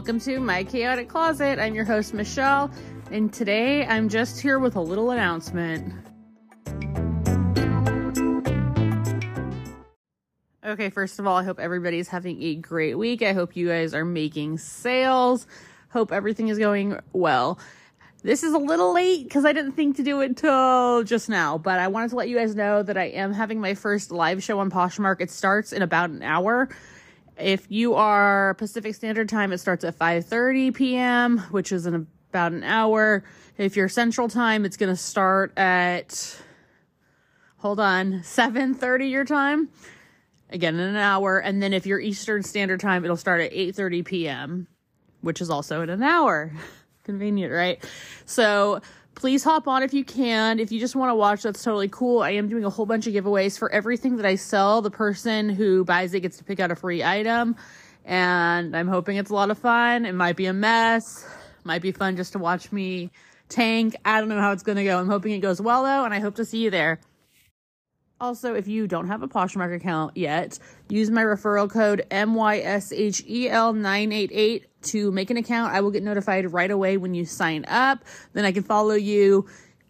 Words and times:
Welcome 0.00 0.20
to 0.20 0.40
My 0.40 0.64
Chaotic 0.64 1.10
Closet. 1.10 1.58
I'm 1.58 1.74
your 1.74 1.84
host, 1.84 2.14
Michelle, 2.14 2.70
and 3.10 3.30
today 3.30 3.84
I'm 3.84 4.08
just 4.08 4.40
here 4.40 4.58
with 4.58 4.76
a 4.76 4.80
little 4.80 5.10
announcement. 5.10 5.92
Okay, 10.64 10.88
first 10.88 11.18
of 11.18 11.26
all, 11.26 11.36
I 11.36 11.44
hope 11.44 11.60
everybody's 11.60 12.08
having 12.08 12.42
a 12.42 12.54
great 12.54 12.94
week. 12.94 13.20
I 13.20 13.34
hope 13.34 13.54
you 13.54 13.68
guys 13.68 13.92
are 13.92 14.06
making 14.06 14.56
sales. 14.56 15.46
Hope 15.90 16.12
everything 16.12 16.48
is 16.48 16.56
going 16.56 16.98
well. 17.12 17.58
This 18.22 18.42
is 18.42 18.54
a 18.54 18.58
little 18.58 18.94
late 18.94 19.24
because 19.24 19.44
I 19.44 19.52
didn't 19.52 19.72
think 19.72 19.96
to 19.96 20.02
do 20.02 20.22
it 20.22 20.34
till 20.38 21.04
just 21.04 21.28
now, 21.28 21.58
but 21.58 21.78
I 21.78 21.88
wanted 21.88 22.08
to 22.08 22.16
let 22.16 22.30
you 22.30 22.38
guys 22.38 22.54
know 22.54 22.82
that 22.82 22.96
I 22.96 23.08
am 23.08 23.34
having 23.34 23.60
my 23.60 23.74
first 23.74 24.10
live 24.10 24.42
show 24.42 24.60
on 24.60 24.70
Poshmark. 24.70 25.20
It 25.20 25.30
starts 25.30 25.74
in 25.74 25.82
about 25.82 26.08
an 26.08 26.22
hour. 26.22 26.70
If 27.40 27.70
you 27.70 27.94
are 27.94 28.54
Pacific 28.54 28.94
Standard 28.94 29.28
Time, 29.28 29.52
it 29.52 29.58
starts 29.58 29.84
at 29.84 29.98
5:30 29.98 30.74
p.m., 30.74 31.38
which 31.50 31.72
is 31.72 31.86
in 31.86 32.06
about 32.30 32.52
an 32.52 32.62
hour. 32.62 33.24
If 33.58 33.76
you're 33.76 33.88
Central 33.88 34.28
Time, 34.28 34.64
it's 34.64 34.76
going 34.76 34.92
to 34.92 35.00
start 35.00 35.56
at 35.58 36.40
hold 37.58 37.80
on, 37.80 38.20
7:30 38.20 39.10
your 39.10 39.24
time. 39.24 39.68
Again, 40.50 40.74
in 40.74 40.80
an 40.80 40.96
hour, 40.96 41.38
and 41.38 41.62
then 41.62 41.72
if 41.72 41.86
you're 41.86 42.00
Eastern 42.00 42.42
Standard 42.42 42.80
Time, 42.80 43.04
it'll 43.04 43.16
start 43.16 43.40
at 43.40 43.52
8:30 43.52 44.04
p.m., 44.04 44.66
which 45.20 45.40
is 45.40 45.50
also 45.50 45.82
in 45.82 45.90
an 45.90 46.02
hour. 46.02 46.52
Convenient, 47.04 47.52
right? 47.52 47.82
So, 48.26 48.82
please 49.14 49.44
hop 49.44 49.68
on 49.68 49.82
if 49.82 49.92
you 49.92 50.04
can. 50.04 50.58
If 50.58 50.72
you 50.72 50.80
just 50.80 50.96
want 50.96 51.10
to 51.10 51.14
watch, 51.14 51.42
that's 51.42 51.62
totally 51.62 51.88
cool. 51.88 52.22
I 52.22 52.30
am 52.30 52.48
doing 52.48 52.64
a 52.64 52.70
whole 52.70 52.86
bunch 52.86 53.06
of 53.06 53.12
giveaways 53.12 53.58
for 53.58 53.70
everything 53.72 54.16
that 54.16 54.26
I 54.26 54.36
sell. 54.36 54.82
The 54.82 54.90
person 54.90 55.48
who 55.48 55.84
buys 55.84 56.14
it 56.14 56.20
gets 56.20 56.38
to 56.38 56.44
pick 56.44 56.60
out 56.60 56.70
a 56.70 56.76
free 56.76 57.04
item, 57.04 57.56
and 58.04 58.76
I'm 58.76 58.88
hoping 58.88 59.16
it's 59.16 59.30
a 59.30 59.34
lot 59.34 59.50
of 59.50 59.58
fun. 59.58 60.06
It 60.06 60.14
might 60.14 60.36
be 60.36 60.46
a 60.46 60.52
mess, 60.52 61.26
might 61.64 61.82
be 61.82 61.92
fun 61.92 62.16
just 62.16 62.32
to 62.32 62.38
watch 62.38 62.72
me 62.72 63.10
tank. 63.48 63.96
I 64.04 64.20
don't 64.20 64.28
know 64.28 64.40
how 64.40 64.52
it's 64.52 64.62
going 64.62 64.76
to 64.76 64.84
go. 64.84 64.98
I'm 64.98 65.08
hoping 65.08 65.32
it 65.32 65.40
goes 65.40 65.60
well 65.60 65.82
though, 65.82 66.04
and 66.04 66.14
I 66.14 66.20
hope 66.20 66.36
to 66.36 66.44
see 66.44 66.58
you 66.58 66.70
there. 66.70 67.00
Also, 68.20 68.54
if 68.54 68.68
you 68.68 68.86
don't 68.86 69.06
have 69.06 69.22
a 69.22 69.28
Poshmark 69.28 69.74
account 69.74 70.14
yet, 70.14 70.58
use 70.90 71.10
my 71.10 71.22
referral 71.22 71.70
code 71.70 72.04
MYSHEL988 72.10 74.64
to 74.82 75.10
make 75.10 75.30
an 75.30 75.38
account. 75.38 75.72
I 75.72 75.80
will 75.80 75.90
get 75.90 76.02
notified 76.02 76.52
right 76.52 76.70
away 76.70 76.98
when 76.98 77.14
you 77.14 77.24
sign 77.24 77.64
up. 77.66 78.04
Then 78.34 78.44
I 78.44 78.52
can 78.52 78.62
follow 78.62 78.92
you, 78.92 79.46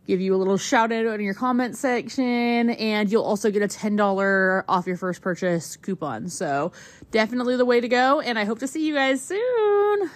give 0.07 0.21
you 0.21 0.37
a 0.37 0.39
little 0.39 0.59
shout 0.59 0.93
out 0.93 1.07
in 1.07 1.23
your 1.23 1.35
comment 1.35 1.77
section, 1.77 2.71
and 2.71 3.11
you'll 3.11 3.25
also 3.25 3.51
get 3.51 3.63
a 3.63 3.69
$10 3.69 4.63
off 4.69 4.87
your 4.87 4.97
first 4.97 5.23
purchase 5.23 5.77
coupon. 5.77 6.29
So, 6.29 6.71
definitely 7.11 7.57
the 7.57 7.65
way 7.65 7.81
to 7.81 7.89
go, 7.89 8.21
and 8.21 8.39
I 8.39 8.45
hope 8.45 8.61
to 8.61 8.69
see 8.69 8.87
you 8.87 8.95
guys 8.95 9.25
soon. 9.25 10.09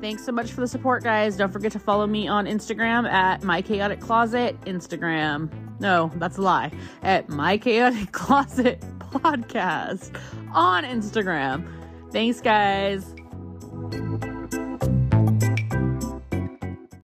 Thanks 0.00 0.24
so 0.24 0.32
much 0.32 0.52
for 0.52 0.60
the 0.60 0.68
support, 0.68 1.02
guys. 1.02 1.36
Don't 1.36 1.52
forget 1.52 1.72
to 1.72 1.78
follow 1.78 2.06
me 2.06 2.28
on 2.28 2.46
Instagram 2.46 3.10
at 3.10 3.42
My 3.42 3.60
Chaotic 3.60 4.00
Closet. 4.00 4.60
Instagram. 4.62 5.50
No, 5.80 6.10
that's 6.16 6.38
a 6.38 6.42
lie. 6.42 6.70
At 7.02 7.28
My 7.28 7.58
Chaotic 7.58 8.12
Closet 8.12 8.84
Podcast 8.98 10.16
on 10.52 10.84
Instagram. 10.84 11.66
Thanks, 12.12 12.40
guys. 12.40 13.14